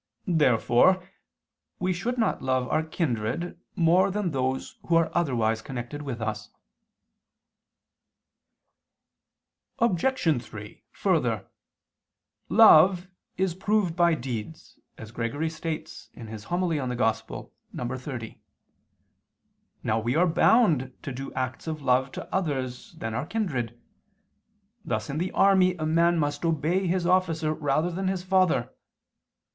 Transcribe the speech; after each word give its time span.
Therefore 0.25 1.07
we 1.77 1.93
should 1.93 2.17
not 2.17 2.41
love 2.41 2.67
our 2.69 2.81
kindred 2.81 3.59
more 3.75 4.09
than 4.09 4.31
those 4.31 4.79
who 4.87 4.95
are 4.95 5.11
otherwise 5.13 5.61
connected 5.61 6.01
with 6.01 6.19
us. 6.19 6.49
Obj. 9.77 10.41
3: 10.43 10.83
Further, 10.91 11.47
"Love 12.49 13.09
is 13.37 13.53
proved 13.53 13.95
by 13.95 14.15
deeds," 14.15 14.79
as 14.97 15.11
Gregory 15.11 15.51
states 15.51 16.09
(Hom. 16.17 16.27
in 16.29 16.33
Evang. 16.33 16.97
xxx). 16.97 18.35
Now 19.83 19.99
we 19.99 20.15
are 20.15 20.25
bound 20.25 20.93
to 21.03 21.11
do 21.11 21.31
acts 21.35 21.67
of 21.67 21.83
love 21.83 22.11
to 22.13 22.33
others 22.33 22.93
than 22.93 23.13
our 23.13 23.27
kindred: 23.27 23.79
thus 24.83 25.11
in 25.11 25.19
the 25.19 25.31
army 25.33 25.75
a 25.75 25.85
man 25.85 26.17
must 26.17 26.43
obey 26.43 26.87
his 26.87 27.05
officer 27.05 27.53
rather 27.53 27.91
than 27.91 28.07
his 28.07 28.23
father. 28.23 28.71